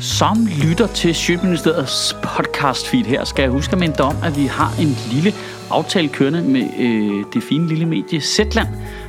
som 0.00 0.46
lytter 0.62 0.86
til 0.86 1.14
Sjøministeriets 1.14 2.16
podcast 2.22 2.88
feed 2.88 3.04
her, 3.04 3.24
skal 3.24 3.42
jeg 3.42 3.50
huske 3.50 3.72
at 3.72 3.78
minde 3.78 4.00
om, 4.00 4.16
at 4.24 4.36
vi 4.36 4.46
har 4.46 4.74
en 4.80 4.96
lille 5.12 5.34
aftale 5.70 6.08
kørende 6.08 6.42
med 6.42 6.62
øh, 6.78 7.24
det 7.34 7.42
fine 7.42 7.68
lille 7.68 7.86
medie 7.86 8.20
Zetland, 8.20 8.68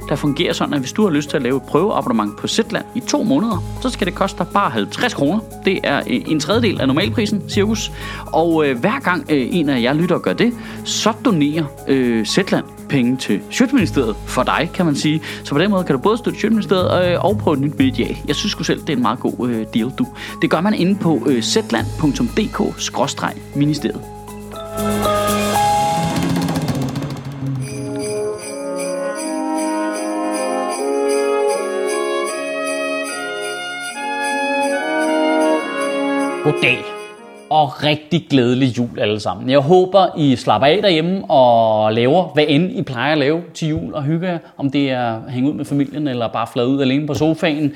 der 0.10 0.16
fungerer 0.16 0.54
sådan, 0.54 0.74
at 0.74 0.80
hvis 0.80 0.92
du 0.92 1.04
har 1.04 1.10
lyst 1.10 1.30
til 1.30 1.38
at 1.38 1.44
lave 1.44 1.58
et 1.58 1.64
prøveabonnement 1.64 2.38
på 2.38 2.48
Zetland 2.48 2.86
i 2.96 3.00
to 3.00 3.24
måneder, 3.24 3.64
så 3.82 3.90
skal 3.90 4.08
det 4.08 4.16
koste 4.16 4.38
dig 4.38 4.48
bare 4.54 4.70
50 4.70 5.14
kroner. 5.14 5.40
Det 5.66 5.80
er 5.84 5.98
øh, 5.98 6.22
en 6.28 6.40
tredjedel 6.40 6.82
af 6.82 6.88
normalprisen, 6.88 7.50
cirkus. 7.50 7.92
Og 8.26 8.68
øh, 8.68 8.80
hver 8.80 9.00
gang 9.00 9.26
øh, 9.32 9.48
en 9.52 9.70
af 9.70 9.82
jer 9.82 9.94
lytter 9.94 10.20
gør 10.20 10.34
det, 10.34 10.54
så 10.86 11.14
donerer 11.26 11.66
øh, 11.88 12.26
Zetland 12.26 12.66
penge 12.92 13.18
til 13.18 13.42
Sjøtministeriet 13.50 14.16
for 14.26 14.44
dig, 14.44 14.70
kan 14.74 14.86
man 14.86 14.96
sige. 14.96 15.22
Så 15.44 15.56
på 15.56 15.60
den 15.60 15.72
måde 15.72 15.84
kan 15.84 15.96
du 15.96 16.02
både 16.02 16.18
støtte 16.18 16.40
Sjøtministeriet 16.40 17.14
øh, 17.14 17.26
og 17.26 17.38
prøve 17.38 17.54
et 17.54 17.60
nyt 17.62 17.78
medie 17.78 18.18
Jeg 18.28 18.36
synes 18.36 18.52
sgu 18.52 18.64
selv, 18.64 18.82
det 18.82 18.90
er 18.90 18.94
en 18.94 19.02
meget 19.02 19.20
god 19.20 19.50
øh, 19.50 19.66
deal, 19.74 19.92
du. 19.98 20.08
Det 20.42 20.50
gør 20.50 20.62
man 20.62 20.74
inde 20.74 20.96
på 20.96 21.24
øh, 21.28 21.42
zland.dk-ministeriet. 21.42 24.02
Goddag 36.44 37.01
og 37.52 37.84
rigtig 37.84 38.28
glædelig 38.30 38.78
jul 38.78 39.00
alle 39.00 39.20
sammen. 39.20 39.50
Jeg 39.50 39.60
håber, 39.60 40.08
I 40.18 40.36
slapper 40.36 40.68
af 40.68 40.80
derhjemme 40.82 41.32
og 41.32 41.94
laver, 41.94 42.24
hvad 42.34 42.46
end 42.48 42.72
I 42.72 42.82
plejer 42.82 43.12
at 43.12 43.18
lave 43.18 43.42
til 43.54 43.68
jul 43.68 43.94
og 43.94 44.04
hygge 44.04 44.40
Om 44.58 44.72
det 44.72 44.92
er 44.92 45.16
at 45.26 45.32
hænge 45.32 45.50
ud 45.50 45.54
med 45.54 45.66
familien, 45.66 46.08
eller 46.08 46.28
bare 46.28 46.48
flade 46.54 46.68
ud 46.68 46.82
alene 46.82 47.08
på 47.08 47.14
sofaen. 47.14 47.74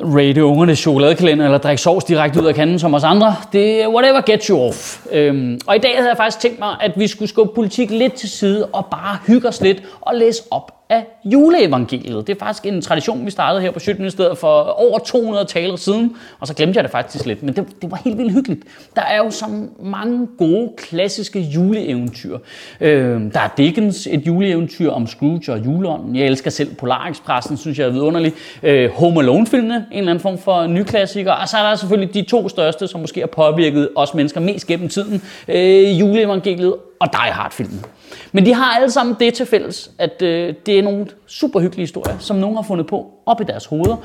Rate 0.00 0.44
ungerne 0.44 0.74
chokoladekalender, 0.74 1.44
eller 1.44 1.58
drikke 1.58 1.82
sovs 1.82 2.04
direkte 2.04 2.42
ud 2.42 2.46
af 2.46 2.54
kanden 2.54 2.78
som 2.78 2.94
os 2.94 3.04
andre. 3.04 3.34
Det 3.52 3.82
er 3.82 3.88
whatever 3.88 4.20
gets 4.20 4.46
you 4.46 4.60
off. 4.60 5.06
Øhm, 5.12 5.60
og 5.66 5.76
i 5.76 5.78
dag 5.78 5.96
havde 5.96 6.08
jeg 6.08 6.16
faktisk 6.16 6.40
tænkt 6.40 6.58
mig, 6.58 6.76
at 6.80 6.92
vi 6.96 7.06
skulle 7.06 7.28
skubbe 7.28 7.54
politik 7.54 7.90
lidt 7.90 8.12
til 8.12 8.30
side 8.30 8.66
og 8.72 8.86
bare 8.86 9.18
hygge 9.26 9.48
os 9.48 9.60
lidt 9.60 9.82
og 10.00 10.14
læse 10.14 10.42
op 10.50 10.75
af 10.88 11.06
juleevangeliet. 11.24 12.26
Det 12.26 12.34
er 12.34 12.38
faktisk 12.38 12.66
en 12.66 12.82
tradition, 12.82 13.26
vi 13.26 13.30
startede 13.30 13.62
her 13.62 13.70
på 13.70 13.78
Sjøtministeriet 13.78 14.38
for 14.38 14.62
over 14.62 14.98
200 14.98 15.44
taler 15.44 15.76
siden, 15.76 16.16
og 16.40 16.46
så 16.46 16.54
glemte 16.54 16.76
jeg 16.76 16.84
det 16.84 16.90
faktisk 16.90 17.26
lidt, 17.26 17.42
men 17.42 17.56
det, 17.56 17.66
det 17.82 17.90
var 17.90 18.00
helt 18.04 18.18
vildt 18.18 18.32
hyggeligt. 18.32 18.62
Der 18.96 19.02
er 19.02 19.16
jo 19.16 19.30
så 19.30 19.44
mange 19.82 20.28
gode, 20.38 20.72
klassiske 20.76 21.40
juleeventyr. 21.40 22.38
Øh, 22.80 23.20
der 23.32 23.40
er 23.40 23.48
Dickens, 23.56 24.08
et 24.10 24.26
juleeventyr 24.26 24.90
om 24.90 25.06
Scrooge 25.06 25.52
og 25.52 25.64
juleånden. 25.64 26.16
Jeg 26.16 26.26
elsker 26.26 26.50
selv 26.50 26.74
Polarekspressen, 26.74 27.56
synes 27.56 27.78
jeg 27.78 27.86
er 27.86 27.90
vidunderlig. 27.90 28.32
Øh, 28.62 28.90
Home 28.90 29.20
Alone-filmene, 29.20 29.86
en 29.92 29.98
eller 29.98 30.10
anden 30.10 30.22
form 30.22 30.38
for 30.38 30.66
nyklassiker. 30.66 31.32
Og 31.32 31.48
så 31.48 31.56
er 31.56 31.68
der 31.68 31.74
selvfølgelig 31.74 32.14
de 32.14 32.22
to 32.22 32.48
største, 32.48 32.88
som 32.88 33.00
måske 33.00 33.20
har 33.20 33.26
påvirket 33.26 33.88
os 33.96 34.14
mennesker 34.14 34.40
mest 34.40 34.66
gennem 34.66 34.88
tiden. 34.88 35.22
Øh, 35.48 36.00
juleevangeliet 36.00 36.74
og 37.00 37.12
Die 37.12 37.32
Hard-filmen. 37.32 37.84
Men 38.32 38.46
de 38.46 38.54
har 38.54 38.76
alle 38.76 38.90
sammen 38.90 39.16
det 39.20 39.34
til 39.34 39.46
fælles, 39.46 39.90
at 39.98 40.22
øh, 40.22 40.54
det 40.66 40.78
er 40.78 40.82
nogle 40.82 41.06
super 41.26 41.60
hyggelige 41.60 41.82
historier, 41.82 42.18
som 42.18 42.36
nogen 42.36 42.56
har 42.56 42.62
fundet 42.62 42.86
på 42.86 43.10
op 43.26 43.40
i 43.40 43.44
deres 43.44 43.66
hoveder. 43.66 43.96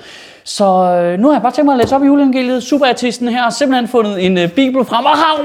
Så 0.44 0.66
øh, 0.66 1.20
nu 1.20 1.28
har 1.28 1.36
jeg 1.36 1.42
bare 1.42 1.52
tænkt 1.52 1.66
mig 1.66 1.74
at 1.74 1.80
læse 1.80 1.96
op 1.96 2.04
i 2.04 2.06
juleevangeliet. 2.06 2.64
Superartisten 2.64 3.28
her 3.28 3.42
har 3.42 3.50
simpelthen 3.50 3.88
fundet 3.88 4.26
en 4.26 4.38
øh, 4.38 4.52
bibel 4.52 4.86
frem. 4.86 5.06
Og 5.06 5.18
har... 5.18 5.38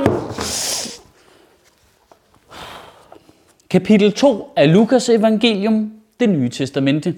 Kapitel 3.71 4.13
2 4.13 4.53
af 4.57 4.73
Lukas 4.73 5.09
evangelium, 5.09 5.93
det 6.21 6.29
nye 6.29 6.49
testamente. 6.49 7.15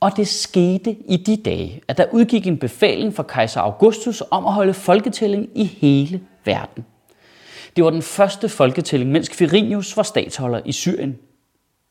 Og 0.00 0.16
det 0.16 0.28
skete 0.28 0.96
i 1.08 1.16
de 1.16 1.36
dage, 1.36 1.80
at 1.88 1.98
der 1.98 2.04
udgik 2.12 2.46
en 2.46 2.58
befaling 2.58 3.14
fra 3.14 3.22
kejser 3.22 3.60
Augustus 3.60 4.22
om 4.30 4.46
at 4.46 4.52
holde 4.52 4.74
folketælling 4.74 5.48
i 5.54 5.64
hele 5.64 6.20
verden. 6.44 6.84
Det 7.76 7.84
var 7.84 7.90
den 7.90 8.02
første 8.02 8.48
folketælling, 8.48 9.10
mens 9.10 9.28
Quirinius 9.28 9.96
var 9.96 10.02
statsholder 10.02 10.60
i 10.64 10.72
Syrien. 10.72 11.18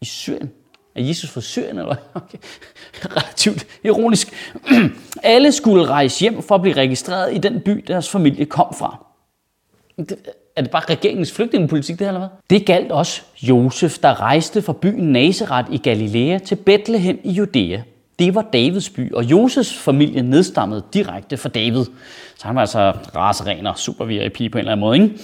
I 0.01 0.05
Syrien? 0.05 0.51
Er 0.95 1.03
Jesus 1.03 1.29
fra 1.29 1.41
Syrien, 1.41 1.77
eller 1.79 1.95
okay. 2.13 2.37
Relativt 2.93 3.67
ironisk. 3.83 4.33
Alle 5.23 5.51
skulle 5.51 5.85
rejse 5.85 6.19
hjem 6.19 6.41
for 6.41 6.55
at 6.55 6.61
blive 6.61 6.75
registreret 6.75 7.35
i 7.35 7.37
den 7.37 7.61
by, 7.61 7.83
deres 7.87 8.09
familie 8.09 8.45
kom 8.45 8.73
fra. 8.73 9.05
Er 10.55 10.61
det 10.61 10.71
bare 10.71 10.83
regeringens 10.89 11.31
flygtningepolitik, 11.31 11.99
det 11.99 12.07
her, 12.07 12.13
eller 12.13 12.19
hvad? 12.19 12.37
Det 12.49 12.65
galt 12.65 12.91
også 12.91 13.21
Josef, 13.41 13.97
der 13.97 14.21
rejste 14.21 14.61
fra 14.61 14.73
byen 14.73 15.11
Nazareth 15.11 15.73
i 15.73 15.77
Galilea 15.77 16.37
til 16.37 16.55
Bethlehem 16.55 17.19
i 17.23 17.31
Judæa. 17.31 17.81
Det 18.21 18.35
var 18.35 18.41
Davids 18.41 18.89
by, 18.89 19.13
og 19.13 19.23
Josefs 19.23 19.73
familie 19.73 20.21
nedstammede 20.21 20.83
direkte 20.93 21.37
fra 21.37 21.49
David. 21.49 21.85
Så 22.35 22.47
han 22.47 22.55
var 22.55 22.61
altså 22.61 22.91
raseren 23.15 23.67
og 23.67 23.79
super 23.79 24.05
VIP 24.05 24.35
på 24.35 24.41
en 24.41 24.57
eller 24.57 24.71
anden 24.71 24.79
måde. 24.79 24.95
Ikke? 24.95 25.19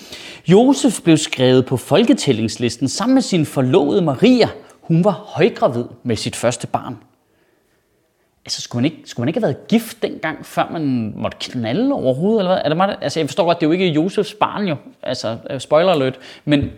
Josef 0.48 1.02
blev 1.02 1.18
skrevet 1.18 1.66
på 1.66 1.78
folketællingslisten 1.78 2.88
sammen 2.88 3.14
med 3.14 3.22
sin 3.22 3.46
forlovede 3.46 4.02
Maria. 4.02 4.50
Hun 4.82 5.04
var 5.04 5.12
højgravid 5.12 5.84
med 6.04 6.16
sit 6.16 6.36
første 6.36 6.68
barn. 6.68 6.98
Altså, 8.46 8.62
skulle 8.62 8.82
man, 8.82 8.92
ikke, 8.92 9.10
skulle 9.10 9.24
man 9.24 9.28
ikke 9.30 9.40
have 9.40 9.48
været 9.48 9.68
gift 9.68 10.02
dengang, 10.02 10.46
før 10.46 10.70
man 10.72 11.14
måtte 11.16 11.38
knalde 11.40 11.94
overhovedet? 11.94 12.40
Eller 12.40 12.52
hvad? 12.52 12.62
Er 12.64 12.70
det 12.70 12.78
meget, 12.78 12.96
altså, 13.02 13.20
jeg 13.20 13.28
forstår 13.28 13.46
godt, 13.46 13.60
det 13.60 13.66
er 13.66 13.68
jo 13.68 13.74
ikke 13.74 13.88
Josefs 13.88 14.34
barn 14.34 14.68
jo. 14.68 14.76
Altså, 15.04 15.38
øh, 15.50 15.60
spoiler 15.60 15.92
alert. 15.92 16.20
Men 16.46 16.72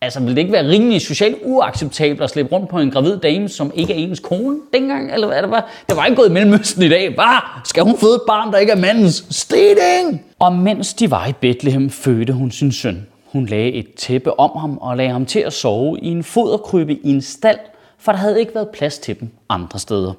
Altså, 0.00 0.20
vil 0.20 0.30
det 0.30 0.38
ikke 0.38 0.52
være 0.52 0.68
rimelig 0.68 1.00
socialt 1.00 1.36
uacceptabelt 1.42 2.22
at 2.22 2.30
slippe 2.30 2.52
rundt 2.52 2.68
på 2.68 2.78
en 2.78 2.90
gravid 2.90 3.16
dame, 3.16 3.48
som 3.48 3.72
ikke 3.74 3.92
er 3.92 3.96
ens 3.96 4.20
kone 4.20 4.56
dengang? 4.72 5.14
Eller 5.14 5.28
er 5.28 5.40
det 5.40 5.50
var? 5.50 5.70
det 5.88 5.96
var 5.96 6.04
ikke 6.04 6.16
gået 6.16 6.28
i 6.28 6.32
Mellemøsten 6.32 6.82
i 6.82 6.88
dag. 6.88 7.14
Hvad? 7.14 7.38
Skal 7.64 7.82
hun 7.82 7.98
føde 7.98 8.14
et 8.14 8.20
barn, 8.26 8.52
der 8.52 8.58
ikke 8.58 8.72
er 8.72 8.76
mandens? 8.76 9.26
Stening! 9.30 10.24
Og 10.38 10.52
mens 10.52 10.94
de 10.94 11.10
var 11.10 11.26
i 11.26 11.32
Bethlehem, 11.32 11.90
fødte 11.90 12.32
hun 12.32 12.50
sin 12.50 12.72
søn. 12.72 13.06
Hun 13.26 13.46
lagde 13.46 13.72
et 13.72 13.94
tæppe 13.94 14.40
om 14.40 14.58
ham 14.58 14.78
og 14.78 14.96
lagde 14.96 15.10
ham 15.10 15.26
til 15.26 15.40
at 15.40 15.52
sove 15.52 15.98
i 16.02 16.06
en 16.06 16.24
foderkrybbe 16.24 16.94
i 16.94 17.10
en 17.10 17.22
stald, 17.22 17.58
for 17.98 18.12
der 18.12 18.18
havde 18.18 18.40
ikke 18.40 18.54
været 18.54 18.68
plads 18.68 18.98
til 18.98 19.20
dem 19.20 19.28
andre 19.48 19.78
steder. 19.78 20.12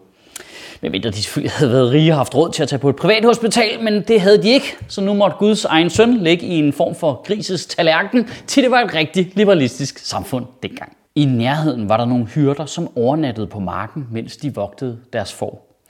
Men 0.82 0.92
mindre 0.92 1.10
de 1.10 1.22
selvfølgelig 1.22 1.52
havde 1.52 1.72
været 1.72 1.92
rige 1.92 2.12
og 2.12 2.18
haft 2.18 2.36
råd 2.36 2.52
til 2.52 2.64
at 2.64 2.70
tage 2.70 2.80
på 2.80 2.90
et 2.90 2.96
privat 2.96 3.26
hospital, 3.26 3.84
men 3.84 4.02
det 4.02 4.22
havde 4.22 4.44
de 4.44 4.50
ikke. 4.50 4.76
Så 4.88 5.02
nu 5.02 5.14
måtte 5.14 5.38
Guds 5.40 5.66
egen 5.66 5.90
søn 5.90 6.18
ligge 6.18 6.46
i 6.46 6.54
en 6.60 6.74
form 6.74 6.96
for 6.96 7.22
grises 7.26 7.66
tallerken, 7.66 8.30
til 8.48 8.64
det 8.64 8.72
var 8.72 8.82
et 8.82 8.94
rigtig 8.94 9.32
liberalistisk 9.36 9.98
samfund 9.98 10.46
dengang. 10.64 10.98
I 11.16 11.26
nærheden 11.26 11.90
var 11.90 11.98
der 11.98 12.06
nogle 12.06 12.26
hyrder, 12.26 12.66
som 12.66 12.98
overnattede 12.98 13.48
på 13.48 13.60
marken, 13.60 14.08
mens 14.12 14.38
de 14.38 14.56
vogtede 14.56 14.98
deres 15.14 15.34
får. 15.34 15.82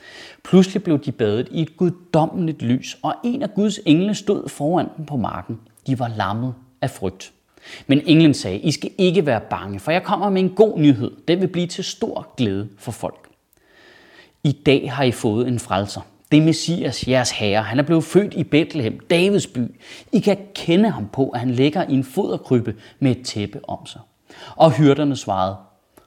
Pludselig 0.43 0.83
blev 0.83 0.99
de 0.99 1.11
badet 1.11 1.47
i 1.51 1.61
et 1.61 1.77
guddommeligt 1.77 2.61
lys, 2.61 2.97
og 3.03 3.13
en 3.23 3.43
af 3.43 3.53
Guds 3.53 3.79
engle 3.85 4.15
stod 4.15 4.49
foran 4.49 4.87
dem 4.97 5.05
på 5.05 5.17
marken. 5.17 5.59
De 5.87 5.99
var 5.99 6.11
lammet 6.17 6.53
af 6.81 6.89
frygt. 6.89 7.31
Men 7.87 8.01
englen 8.05 8.33
sagde, 8.33 8.57
I 8.57 8.71
skal 8.71 8.91
ikke 8.97 9.25
være 9.25 9.41
bange, 9.49 9.79
for 9.79 9.91
jeg 9.91 10.03
kommer 10.03 10.29
med 10.29 10.41
en 10.41 10.49
god 10.49 10.79
nyhed. 10.79 11.11
Den 11.27 11.41
vil 11.41 11.47
blive 11.47 11.67
til 11.67 11.83
stor 11.83 12.27
glæde 12.37 12.67
for 12.77 12.91
folk. 12.91 13.26
I 14.47 14.51
dag 14.51 14.91
har 14.91 15.03
I 15.03 15.11
fået 15.11 15.47
en 15.47 15.59
frelser. 15.59 16.01
Det 16.31 16.37
er 16.37 16.41
Messias, 16.41 17.07
jeres 17.07 17.31
herre. 17.31 17.63
Han 17.63 17.79
er 17.79 17.83
blevet 17.83 18.03
født 18.03 18.33
i 18.33 18.43
Bethlehem, 18.43 18.99
Davids 18.99 19.47
by. 19.47 19.59
I 20.13 20.19
kan 20.19 20.37
kende 20.55 20.89
ham 20.89 21.07
på, 21.13 21.29
at 21.29 21.39
han 21.39 21.51
ligger 21.51 21.83
i 21.89 21.93
en 21.93 22.03
foderkrybbe 22.03 22.75
med 22.99 23.11
et 23.11 23.25
tæppe 23.25 23.59
om 23.69 23.85
sig. 23.85 24.01
Og 24.55 24.71
hyrderne 24.71 25.15
svarede, 25.15 25.55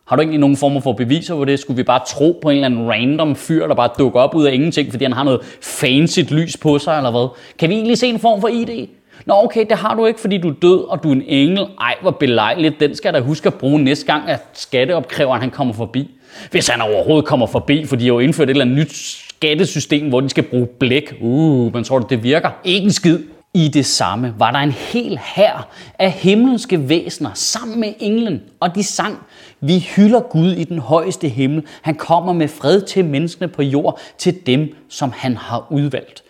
har 0.05 0.17
du 0.17 0.23
egentlig 0.23 0.41
nogen 0.41 0.57
form 0.57 0.83
for 0.83 0.93
beviser 0.93 1.35
på 1.35 1.45
det? 1.45 1.59
Skulle 1.59 1.77
vi 1.77 1.83
bare 1.83 2.01
tro 2.07 2.39
på 2.43 2.51
en 2.51 2.57
eller 2.57 2.67
anden 2.67 2.91
random 2.91 3.37
fyr, 3.37 3.67
der 3.67 3.75
bare 3.75 3.91
dukker 3.99 4.21
op 4.21 4.35
ud 4.35 4.45
af 4.45 4.55
ingenting, 4.55 4.91
fordi 4.91 5.05
han 5.05 5.13
har 5.13 5.25
noget 5.25 5.41
fancy 5.63 6.21
lys 6.21 6.57
på 6.57 6.79
sig, 6.79 6.97
eller 6.97 7.11
hvad? 7.11 7.29
Kan 7.59 7.69
vi 7.69 7.75
egentlig 7.75 7.99
se 7.99 8.07
en 8.07 8.19
form 8.19 8.41
for 8.41 8.49
ID? 8.49 8.89
Nå 9.27 9.35
okay, 9.45 9.67
det 9.71 9.79
har 9.79 9.95
du 9.95 10.07
ikke, 10.07 10.21
fordi 10.21 10.39
du 10.39 10.49
er 10.49 10.55
død, 10.63 10.89
og 10.89 11.03
du 11.03 11.09
er 11.09 11.13
en 11.13 11.23
engel. 11.27 11.67
Ej, 11.81 11.95
hvor 12.03 12.11
belejligt. 12.11 12.81
Den 12.81 12.95
skal 12.95 13.09
jeg 13.09 13.15
da 13.15 13.21
huske 13.27 13.47
at 13.47 13.55
bruge 13.55 13.83
næste 13.83 14.07
gang, 14.07 14.29
at 14.29 14.47
skatteopkræveren 14.53 15.41
han 15.41 15.51
kommer 15.51 15.75
forbi. 15.75 16.11
Hvis 16.51 16.69
han 16.69 16.81
overhovedet 16.81 17.25
kommer 17.25 17.47
forbi, 17.47 17.87
fordi 17.87 18.03
de 18.03 18.09
har 18.09 18.15
jo 18.15 18.19
indført 18.19 18.49
et 18.49 18.51
eller 18.51 18.65
andet 18.65 18.77
nyt 18.77 18.93
skattesystem, 19.41 20.09
hvor 20.09 20.21
de 20.21 20.29
skal 20.29 20.45
bruge 20.45 20.67
blæk. 20.67 21.15
Uh, 21.21 21.75
man 21.75 21.85
tror, 21.85 21.99
det 21.99 22.23
virker. 22.23 22.51
Ikke 22.65 22.85
en 22.85 22.93
skid. 22.93 23.19
I 23.55 23.69
det 23.69 23.87
samme 23.87 24.35
var 24.39 24.51
der 24.51 24.59
en 24.59 24.71
hel 24.71 25.19
hær 25.35 25.69
af 25.99 26.11
himmelske 26.11 26.89
væsener 26.89 27.31
sammen 27.35 27.81
med 27.81 27.93
englen, 28.01 28.43
og 28.61 28.75
de 28.75 28.83
sang, 28.83 29.19
vi 29.61 29.79
hylder 29.79 30.21
Gud 30.21 30.53
i 30.53 30.65
den 30.65 30.79
højeste 30.79 31.29
himmel. 31.29 31.63
Han 31.83 31.95
kommer 31.95 32.33
med 32.33 32.49
fred 32.49 32.81
til 32.81 33.05
menneskene 33.05 33.49
på 33.49 33.63
jord, 33.63 34.01
til 34.19 34.47
dem, 34.47 34.75
som 34.89 35.13
han 35.17 35.37
har 35.37 35.67
udvalgt. 35.71 36.23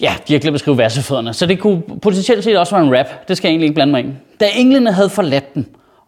Ja, 0.00 0.14
de 0.28 0.32
har 0.32 0.40
glemt 0.40 0.54
at 0.54 0.60
skrive 0.60 0.78
versefødderne, 0.78 1.34
så 1.34 1.46
det 1.46 1.58
kunne 1.58 1.82
potentielt 2.02 2.44
set 2.44 2.58
også 2.58 2.76
være 2.76 2.86
en 2.86 2.98
rap. 2.98 3.28
Det 3.28 3.36
skal 3.36 3.48
jeg 3.48 3.52
egentlig 3.52 3.66
ikke 3.66 3.74
blande 3.74 3.90
mig 3.90 4.04
i. 4.04 4.08
Da 4.40 4.48
englene 4.54 4.92
havde 4.92 5.10
forladt 5.10 5.54
den, 5.54 5.66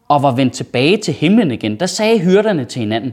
og 0.09 0.23
var 0.23 0.31
vendt 0.31 0.53
tilbage 0.53 0.97
til 0.97 1.15
himlen 1.15 1.51
igen, 1.51 1.81
der 1.81 1.87
sagde 1.87 2.19
hyrderne 2.19 2.65
til 2.65 2.81
hinanden, 2.81 3.13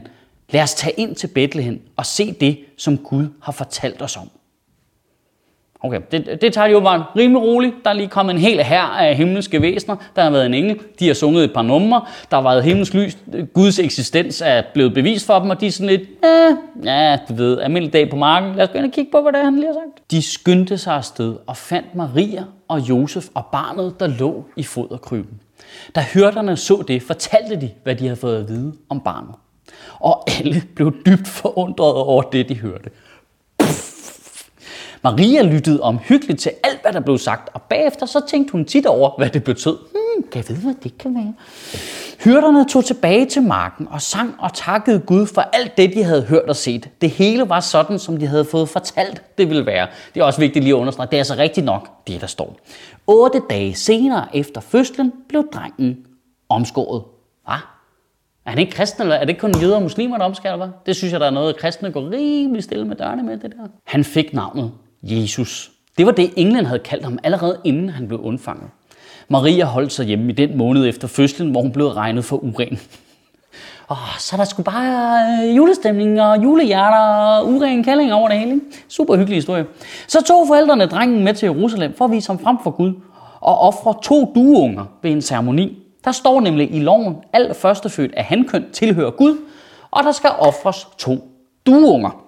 lad 0.50 0.62
os 0.62 0.74
tage 0.74 0.92
ind 0.96 1.14
til 1.14 1.26
Bethlehem 1.26 1.80
og 1.96 2.06
se 2.06 2.32
det, 2.32 2.58
som 2.76 2.98
Gud 2.98 3.26
har 3.42 3.52
fortalt 3.52 4.02
os 4.02 4.16
om. 4.16 4.30
Okay, 5.80 6.00
det, 6.12 6.38
det 6.42 6.52
tager 6.52 6.66
de 6.66 6.72
jo 6.72 6.80
bare 6.80 7.04
rimelig 7.16 7.42
roligt. 7.42 7.74
Der 7.84 7.90
er 7.90 7.94
lige 7.94 8.08
kommet 8.08 8.34
en 8.34 8.40
hel 8.40 8.62
her 8.62 8.82
af 8.82 9.16
himmelske 9.16 9.62
væsener. 9.62 9.96
Der 10.16 10.22
har 10.22 10.30
været 10.30 10.46
en 10.46 10.54
engel. 10.54 10.78
De 10.98 11.06
har 11.06 11.14
sunget 11.14 11.44
et 11.44 11.52
par 11.52 11.62
numre. 11.62 12.02
Der 12.30 12.36
har 12.36 12.42
været 12.42 12.64
himmelsk 12.64 12.94
lys. 12.94 13.18
Guds 13.52 13.78
eksistens 13.78 14.42
er 14.46 14.62
blevet 14.74 14.94
bevist 14.94 15.26
for 15.26 15.38
dem, 15.38 15.50
og 15.50 15.60
de 15.60 15.66
er 15.66 15.70
sådan 15.70 15.86
lidt, 15.86 16.02
ja, 16.84 17.10
ja, 17.10 17.18
du 17.28 17.34
ved, 17.34 17.60
almindelig 17.60 17.92
dag 17.92 18.10
på 18.10 18.16
marken. 18.16 18.54
Lad 18.54 18.64
os 18.64 18.72
gå 18.72 18.78
ind 18.78 18.86
og 18.86 18.92
kigge 18.92 19.10
på, 19.10 19.22
hvad 19.22 19.32
det 19.32 19.40
er, 19.40 19.44
han 19.44 19.54
lige 19.54 19.66
har 19.66 19.74
sagt. 19.74 20.10
De 20.10 20.22
skyndte 20.22 20.78
sig 20.78 20.94
afsted 20.94 21.36
og 21.46 21.56
fandt 21.56 21.94
Maria 21.94 22.44
og 22.68 22.80
Josef 22.80 23.26
og 23.34 23.46
barnet, 23.52 24.00
der 24.00 24.06
lå 24.06 24.44
i 24.56 24.62
foderkryben. 24.62 25.40
Da 25.94 26.04
hørterne 26.14 26.56
så 26.56 26.84
det, 26.88 27.02
fortalte 27.02 27.60
de, 27.60 27.70
hvad 27.82 27.94
de 27.94 28.04
havde 28.04 28.16
fået 28.16 28.36
at 28.36 28.48
vide 28.48 28.72
om 28.88 29.00
barnet. 29.00 29.34
Og 30.00 30.24
alle 30.38 30.62
blev 30.74 30.94
dybt 31.06 31.28
forundret 31.28 31.94
over 31.94 32.22
det, 32.22 32.48
de 32.48 32.54
hørte. 32.54 32.90
Maria 35.04 35.42
lyttede 35.42 35.80
omhyggeligt 35.82 36.40
til 36.40 36.52
alt, 36.64 36.82
hvad 36.82 36.92
der 36.92 37.00
blev 37.00 37.18
sagt, 37.18 37.48
og 37.54 37.62
bagefter 37.62 38.06
så 38.06 38.20
tænkte 38.28 38.52
hun 38.52 38.64
tit 38.64 38.86
over, 38.86 39.10
hvad 39.18 39.30
det 39.30 39.44
betød. 39.44 39.76
Hmm, 39.90 40.28
kan 40.32 40.44
jeg 40.48 40.48
vide, 40.48 40.64
hvad 40.64 40.74
det 40.82 40.98
kan 40.98 41.14
være? 41.14 41.34
Hyrderne 42.24 42.68
tog 42.68 42.84
tilbage 42.84 43.26
til 43.26 43.42
marken 43.42 43.88
og 43.90 44.02
sang 44.02 44.34
og 44.38 44.54
takkede 44.54 44.98
Gud 44.98 45.26
for 45.26 45.40
alt 45.40 45.76
det, 45.76 45.94
de 45.94 46.02
havde 46.04 46.22
hørt 46.22 46.48
og 46.48 46.56
set. 46.56 46.88
Det 47.00 47.10
hele 47.10 47.48
var 47.48 47.60
sådan, 47.60 47.98
som 47.98 48.16
de 48.16 48.26
havde 48.26 48.44
fået 48.44 48.68
fortalt, 48.68 49.22
det 49.38 49.48
ville 49.48 49.66
være. 49.66 49.86
Det 50.14 50.20
er 50.20 50.24
også 50.24 50.40
vigtigt 50.40 50.62
lige 50.62 50.74
at 50.74 50.78
understrege. 50.78 51.06
Det 51.06 51.14
er 51.14 51.20
altså 51.20 51.34
rigtigt 51.34 51.66
nok, 51.66 52.06
det 52.06 52.20
der 52.20 52.26
står. 52.26 52.56
Otte 53.06 53.42
dage 53.50 53.74
senere 53.74 54.36
efter 54.36 54.60
fødslen 54.60 55.12
blev 55.28 55.44
drengen 55.52 55.96
omskåret. 56.48 57.02
Hvad? 57.44 57.54
Er 58.46 58.50
han 58.50 58.58
ikke 58.58 58.72
kristen, 58.72 59.02
eller 59.02 59.14
er 59.14 59.20
det 59.20 59.28
ikke 59.28 59.40
kun 59.40 59.54
jøder 59.60 59.76
og 59.76 59.82
muslimer, 59.82 60.18
der 60.18 60.24
omskærer, 60.24 60.70
Det 60.86 60.96
synes 60.96 61.12
jeg, 61.12 61.20
der 61.20 61.26
er 61.26 61.30
noget, 61.30 61.56
kristne 61.56 61.92
går 61.92 62.10
rimelig 62.10 62.64
stille 62.64 62.84
med 62.84 62.96
dørene 62.96 63.22
med, 63.22 63.36
det 63.36 63.52
der. 63.52 63.68
Han 63.84 64.04
fik 64.04 64.34
navnet 64.34 64.72
Jesus. 65.02 65.70
Det 65.98 66.06
var 66.06 66.12
det, 66.12 66.32
England 66.36 66.66
havde 66.66 66.78
kaldt 66.78 67.04
ham 67.04 67.18
allerede 67.22 67.60
inden 67.64 67.88
han 67.88 68.08
blev 68.08 68.20
undfanget. 68.20 68.70
Maria 69.28 69.64
holdt 69.64 69.92
sig 69.92 70.06
hjemme 70.06 70.32
i 70.32 70.34
den 70.34 70.56
måned 70.56 70.88
efter 70.88 71.08
fødslen, 71.08 71.50
hvor 71.50 71.62
hun 71.62 71.72
blev 71.72 71.86
regnet 71.86 72.24
for 72.24 72.36
uren. 72.36 72.80
Og 73.88 73.96
så 74.18 74.36
der 74.36 74.44
skulle 74.44 74.64
bare 74.64 75.26
øh, 75.48 75.56
julestemning 75.56 76.22
og 76.22 76.42
julehjerter 76.42 76.98
og 76.98 77.48
uren 77.48 77.84
kælling 77.84 78.12
over 78.12 78.28
det 78.28 78.38
hele. 78.38 78.52
Ikke? 78.52 78.66
Super 78.88 79.16
hyggelig 79.16 79.36
historie. 79.36 79.66
Så 80.08 80.22
tog 80.22 80.46
forældrene 80.46 80.86
drengen 80.86 81.24
med 81.24 81.34
til 81.34 81.46
Jerusalem 81.46 81.94
for 81.96 82.04
at 82.04 82.10
vise 82.10 82.28
ham 82.28 82.38
frem 82.38 82.56
for 82.62 82.70
Gud 82.70 82.94
og 83.40 83.58
ofre 83.58 83.94
to 84.02 84.32
dueunger 84.34 84.84
ved 85.02 85.10
en 85.10 85.22
ceremoni. 85.22 85.78
Der 86.04 86.12
står 86.12 86.40
nemlig 86.40 86.74
i 86.74 86.80
loven, 86.80 87.16
alt 87.32 87.56
førstefødt 87.56 88.14
af 88.14 88.24
hankøn 88.24 88.64
tilhører 88.72 89.10
Gud, 89.10 89.38
og 89.90 90.04
der 90.04 90.12
skal 90.12 90.30
ofres 90.38 90.88
to 90.98 91.30
dueunger. 91.66 92.24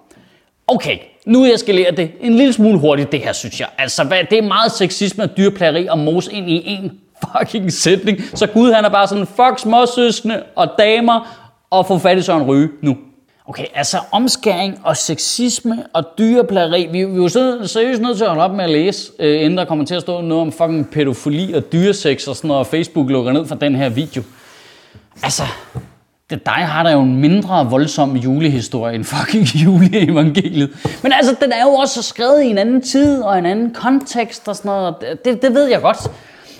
Okay, 0.67 0.97
nu 1.25 1.45
eskalerer 1.45 1.91
det 1.91 2.11
en 2.21 2.35
lille 2.35 2.53
smule 2.53 2.79
hurtigt, 2.79 3.11
det 3.11 3.19
her, 3.19 3.33
synes 3.33 3.59
jeg. 3.59 3.67
Altså, 3.77 4.03
hvad, 4.03 4.17
det 4.29 4.37
er 4.37 4.41
meget 4.41 4.71
sexisme 4.71 5.23
og 5.23 5.37
dyrplageri 5.37 5.87
og 5.87 5.97
mos 5.97 6.27
ind 6.27 6.49
i 6.49 6.63
en 6.65 6.91
fucking 7.37 7.73
sætning. 7.73 8.21
Så 8.33 8.47
Gud, 8.47 8.71
han 8.71 8.85
er 8.85 8.89
bare 8.89 9.07
sådan, 9.07 9.27
fuck 9.27 9.59
småsøskende 9.59 10.43
og 10.55 10.67
damer, 10.79 11.37
og 11.69 11.85
få 11.85 11.97
fat 11.97 12.17
i 12.17 12.21
Søren 12.21 12.41
en 12.41 12.47
ryge 12.47 12.69
nu. 12.81 12.97
Okay, 13.47 13.65
altså 13.75 13.97
omskæring 14.11 14.79
og 14.83 14.97
sexisme 14.97 15.83
og 15.93 16.03
dyreplageri, 16.17 16.87
vi, 16.91 17.03
vi 17.03 17.11
er 17.11 17.15
jo 17.15 17.27
seriøst 17.67 18.01
nødt 18.01 18.17
til 18.17 18.23
at 18.23 18.29
holde 18.29 18.43
op 18.43 18.51
med 18.51 18.63
at 18.63 18.69
læse, 18.69 19.11
øh, 19.19 19.41
inden 19.41 19.57
der 19.57 19.65
kommer 19.65 19.85
til 19.85 19.95
at 19.95 20.01
stå 20.01 20.21
noget 20.21 20.41
om 20.41 20.51
fucking 20.51 20.89
pædofili 20.91 21.53
og 21.53 21.71
dyresex 21.71 22.27
og 22.27 22.35
sådan 22.35 22.47
noget, 22.47 22.59
og 22.59 22.67
Facebook 22.67 23.09
lukker 23.09 23.31
ned 23.31 23.45
for 23.45 23.55
den 23.55 23.75
her 23.75 23.89
video. 23.89 24.23
Altså, 25.23 25.43
dig 26.37 26.53
har 26.53 26.83
der 26.83 26.91
jo 26.91 27.01
en 27.01 27.15
mindre 27.15 27.69
voldsom 27.69 28.15
julehistorie 28.15 28.95
end 28.95 29.03
fucking 29.03 29.45
juleevangeliet. 29.63 30.69
Men 31.03 31.11
altså, 31.11 31.35
den 31.41 31.51
er 31.51 31.61
jo 31.63 31.69
også 31.69 32.01
skrevet 32.01 32.43
i 32.43 32.47
en 32.47 32.57
anden 32.57 32.81
tid 32.81 33.21
og 33.21 33.37
en 33.37 33.45
anden 33.45 33.73
kontekst 33.73 34.47
og 34.47 34.55
sådan 34.55 34.69
noget. 34.69 34.95
Det, 35.25 35.41
det 35.41 35.53
ved 35.53 35.67
jeg 35.67 35.81
godt. 35.81 35.97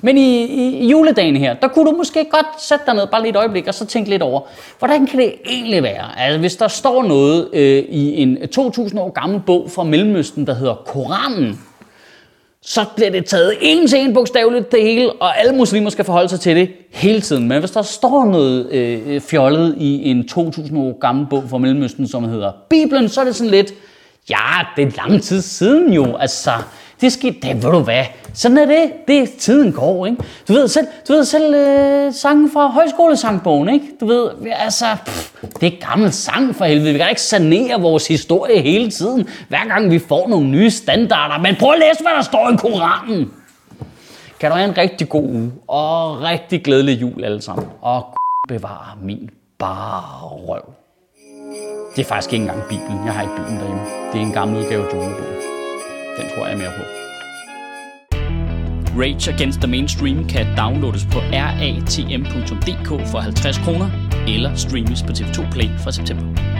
Men 0.01 0.17
i, 0.17 0.45
i, 0.45 0.87
juledagen 0.89 1.35
her, 1.35 1.53
der 1.53 1.67
kunne 1.67 1.91
du 1.91 1.97
måske 1.97 2.25
godt 2.31 2.45
sætte 2.61 2.85
dig 2.85 2.95
ned 2.95 3.07
bare 3.07 3.21
lige 3.21 3.29
et 3.29 3.35
øjeblik 3.35 3.67
og 3.67 3.73
så 3.73 3.85
tænke 3.85 4.09
lidt 4.09 4.21
over, 4.21 4.41
hvordan 4.79 5.07
kan 5.07 5.19
det 5.19 5.33
egentlig 5.45 5.83
være? 5.83 6.19
Altså, 6.19 6.39
hvis 6.39 6.55
der 6.55 6.67
står 6.67 7.03
noget 7.03 7.49
øh, 7.53 7.83
i 7.89 8.21
en 8.21 8.37
øh, 8.41 8.47
2000 8.47 8.99
år 8.99 9.09
gammel 9.09 9.41
bog 9.45 9.71
fra 9.75 9.83
Mellemøsten, 9.83 10.47
der 10.47 10.53
hedder 10.53 10.75
Koranen, 10.85 11.59
så 12.65 12.85
bliver 12.95 13.09
det 13.09 13.25
taget 13.25 13.57
en 13.61 13.87
til 13.87 13.99
en 13.99 14.13
bogstaveligt 14.13 14.71
det 14.71 14.83
hele, 14.83 15.11
og 15.11 15.39
alle 15.39 15.55
muslimer 15.55 15.89
skal 15.89 16.05
forholde 16.05 16.29
sig 16.29 16.39
til 16.39 16.55
det 16.55 16.69
hele 16.89 17.21
tiden. 17.21 17.47
Men 17.47 17.59
hvis 17.59 17.71
der 17.71 17.81
står 17.81 18.25
noget 18.25 18.71
øh, 18.71 18.99
øh 19.07 19.21
fjollet 19.21 19.75
i 19.77 20.09
en 20.09 20.27
2000 20.27 20.79
år 20.79 20.99
gammel 20.99 21.27
bog 21.29 21.43
fra 21.49 21.57
Mellemøsten, 21.57 22.07
som 22.07 22.23
hedder 22.23 22.51
Bibelen, 22.69 23.09
så 23.09 23.21
er 23.21 23.25
det 23.25 23.35
sådan 23.35 23.51
lidt, 23.51 23.73
ja, 24.29 24.35
det 24.75 24.87
er 24.87 25.07
lang 25.07 25.23
tid 25.23 25.41
siden 25.41 25.93
jo, 25.93 26.15
altså, 26.15 26.51
det 27.01 27.13
skete, 27.13 27.37
det 27.41 27.63
ved 27.63 27.71
du 27.71 27.79
hvad, 27.79 28.05
sådan 28.33 28.57
er 28.57 28.65
det, 28.65 28.91
det 29.07 29.33
tiden 29.33 29.71
går, 29.71 30.05
ikke? 30.05 30.23
Du 30.47 30.53
ved 30.53 30.67
selv, 30.67 30.87
du 31.07 31.13
ved 31.13 31.25
selv 31.25 31.55
øh, 31.55 32.13
sangen 32.13 32.51
fra 32.51 32.67
højskolesangbogen, 32.67 33.69
ikke? 33.69 33.85
Du 33.99 34.05
ved, 34.05 34.29
altså, 34.55 34.85
pff, 35.05 35.33
det 35.61 35.73
er 35.73 35.87
gammel 35.89 36.11
sang 36.11 36.55
for 36.55 36.65
helvede. 36.65 36.91
Vi 36.91 36.97
kan 36.97 37.09
ikke 37.09 37.21
sanere 37.21 37.81
vores 37.81 38.07
historie 38.07 38.61
hele 38.61 38.91
tiden, 38.91 39.27
hver 39.49 39.67
gang 39.67 39.91
vi 39.91 39.99
får 39.99 40.27
nogle 40.27 40.47
nye 40.47 40.69
standarder. 40.69 41.37
Men 41.37 41.55
prøv 41.55 41.71
at 41.71 41.79
læse, 41.79 42.01
hvad 42.01 42.11
der 42.15 42.21
står 42.21 42.51
i 42.53 42.55
Koranen. 42.55 43.31
Kan 44.39 44.51
du 44.51 44.57
have 44.57 44.69
en 44.69 44.77
rigtig 44.77 45.09
god 45.09 45.23
uge, 45.23 45.51
og 45.67 46.21
rigtig 46.21 46.63
glædelig 46.63 47.01
jul 47.01 47.23
alle 47.23 47.41
sammen. 47.41 47.67
Og 47.81 48.05
bevare 48.47 48.97
min 49.03 49.29
bare 49.59 50.27
røv. 50.27 50.73
Det 51.95 52.01
er 52.01 52.07
faktisk 52.07 52.33
ikke 52.33 52.43
engang 52.43 52.63
Bibelen. 52.69 53.05
Jeg 53.05 53.13
har 53.13 53.21
ikke 53.21 53.35
Bibelen 53.35 53.59
derhjemme. 53.59 53.81
Det 54.13 54.21
er 54.21 54.25
en 54.25 54.31
gammel 54.31 54.57
udgave 54.57 54.85
af 54.85 54.93
Junglebogen. 54.93 55.60
Den 56.21 56.29
tror 56.35 56.47
jeg 56.47 56.57
mere 56.57 56.71
på. 56.77 56.83
Rage 58.99 59.33
Against 59.33 59.59
the 59.59 59.67
Mainstream 59.67 60.27
kan 60.27 60.45
downloades 60.57 61.05
på 61.05 61.19
ratm.dk 61.19 62.87
for 63.11 63.19
50 63.19 63.57
kroner, 63.57 63.89
eller 64.27 64.55
streames 64.55 65.03
på 65.03 65.11
TV2 65.11 65.51
Play 65.51 65.69
fra 65.83 65.91
september. 65.91 66.50